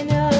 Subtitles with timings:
[0.00, 0.39] you know